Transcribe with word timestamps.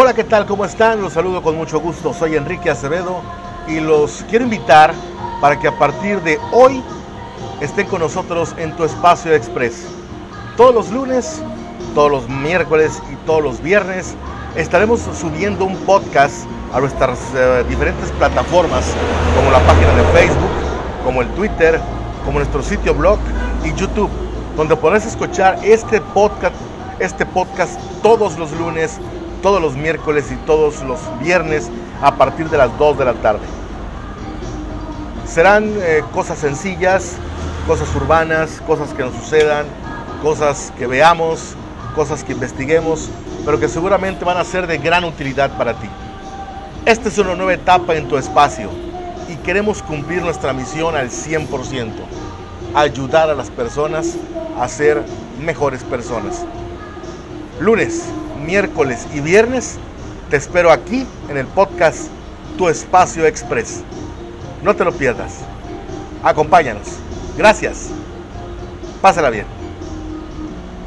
Hola, 0.00 0.14
¿qué 0.14 0.22
tal? 0.22 0.46
¿Cómo 0.46 0.64
están? 0.64 1.02
Los 1.02 1.14
saludo 1.14 1.42
con 1.42 1.56
mucho 1.56 1.80
gusto. 1.80 2.14
Soy 2.14 2.36
Enrique 2.36 2.70
Acevedo 2.70 3.20
y 3.66 3.80
los 3.80 4.24
quiero 4.30 4.44
invitar 4.44 4.94
para 5.40 5.58
que 5.58 5.66
a 5.66 5.76
partir 5.76 6.22
de 6.22 6.38
hoy 6.52 6.84
estén 7.60 7.88
con 7.88 8.02
nosotros 8.02 8.54
en 8.58 8.76
tu 8.76 8.84
espacio 8.84 9.34
express. 9.34 9.88
Todos 10.56 10.72
los 10.72 10.90
lunes, 10.92 11.42
todos 11.96 12.12
los 12.12 12.28
miércoles 12.28 13.02
y 13.12 13.16
todos 13.26 13.42
los 13.42 13.60
viernes 13.60 14.14
estaremos 14.54 15.00
subiendo 15.20 15.64
un 15.64 15.74
podcast 15.78 16.46
a 16.72 16.78
nuestras 16.78 17.18
eh, 17.34 17.64
diferentes 17.68 18.08
plataformas 18.12 18.94
como 19.34 19.50
la 19.50 19.58
página 19.66 19.92
de 19.94 20.04
Facebook, 20.16 20.50
como 21.04 21.22
el 21.22 21.28
Twitter, 21.30 21.80
como 22.24 22.38
nuestro 22.38 22.62
sitio 22.62 22.94
blog 22.94 23.18
y 23.64 23.74
YouTube, 23.74 24.10
donde 24.56 24.76
podrás 24.76 25.04
escuchar 25.06 25.58
este 25.64 26.00
podcast, 26.00 26.54
este 27.00 27.26
podcast 27.26 27.80
todos 28.00 28.38
los 28.38 28.52
lunes, 28.52 29.00
todos 29.42 29.60
los 29.60 29.76
miércoles 29.76 30.30
y 30.30 30.36
todos 30.46 30.82
los 30.82 30.98
viernes 31.20 31.70
a 32.02 32.16
partir 32.16 32.48
de 32.48 32.58
las 32.58 32.76
2 32.78 32.98
de 32.98 33.04
la 33.04 33.14
tarde. 33.14 33.46
Serán 35.26 35.70
eh, 35.82 36.02
cosas 36.12 36.38
sencillas, 36.38 37.16
cosas 37.66 37.94
urbanas, 37.94 38.62
cosas 38.66 38.94
que 38.94 39.02
nos 39.02 39.14
sucedan, 39.14 39.66
cosas 40.22 40.72
que 40.78 40.86
veamos, 40.86 41.54
cosas 41.94 42.24
que 42.24 42.32
investiguemos, 42.32 43.10
pero 43.44 43.60
que 43.60 43.68
seguramente 43.68 44.24
van 44.24 44.38
a 44.38 44.44
ser 44.44 44.66
de 44.66 44.78
gran 44.78 45.04
utilidad 45.04 45.56
para 45.56 45.74
ti. 45.74 45.88
Esta 46.86 47.08
es 47.08 47.18
una 47.18 47.34
nueva 47.34 47.54
etapa 47.54 47.94
en 47.94 48.08
tu 48.08 48.16
espacio 48.16 48.70
y 49.28 49.36
queremos 49.36 49.82
cumplir 49.82 50.22
nuestra 50.22 50.52
misión 50.52 50.96
al 50.96 51.10
100%, 51.10 51.90
ayudar 52.74 53.28
a 53.28 53.34
las 53.34 53.50
personas 53.50 54.14
a 54.58 54.68
ser 54.68 55.02
mejores 55.44 55.84
personas. 55.84 56.44
Lunes, 57.60 58.04
miércoles 58.48 59.06
y 59.14 59.20
viernes 59.20 59.76
te 60.30 60.38
espero 60.38 60.72
aquí 60.72 61.06
en 61.28 61.36
el 61.36 61.46
podcast 61.46 62.06
Tu 62.56 62.70
Espacio 62.70 63.26
Express. 63.26 63.82
No 64.62 64.74
te 64.74 64.86
lo 64.86 64.92
pierdas. 64.92 65.40
Acompáñanos. 66.22 66.88
Gracias. 67.36 67.90
Pásala 69.02 69.28
bien. 69.28 69.57